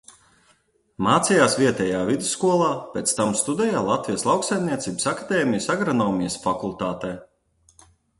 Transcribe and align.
Mācījās 1.07 1.55
vietējā 1.63 1.99
vidusskolā, 2.07 2.69
pēc 2.95 3.13
tam 3.19 3.35
studēja 3.41 3.83
Latvijas 3.89 4.25
Lauksaimniecības 4.29 5.11
akadēmijas 5.13 5.69
Agronomijas 5.75 6.39
fakultātē. 6.47 7.13